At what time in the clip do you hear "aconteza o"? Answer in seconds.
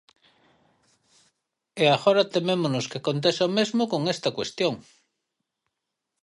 2.99-3.53